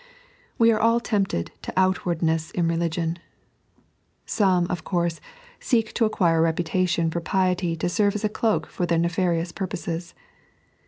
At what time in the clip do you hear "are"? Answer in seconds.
0.71-0.79